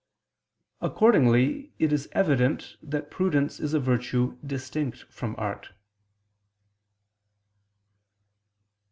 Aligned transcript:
Accordingly 0.81 1.73
it 1.77 1.93
is 1.93 2.09
evident 2.13 2.75
that 2.81 3.11
prudence 3.11 3.59
is 3.59 3.75
a 3.75 3.79
virtue 3.79 4.35
distinct 4.43 5.03
from 5.03 5.35
art. 5.37 5.73